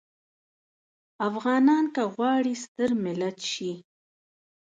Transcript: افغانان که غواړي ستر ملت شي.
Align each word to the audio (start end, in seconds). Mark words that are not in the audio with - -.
افغانان 1.29 1.85
که 1.95 2.03
غواړي 2.13 2.53
ستر 2.63 2.89
ملت 3.03 3.37
شي. 3.51 3.73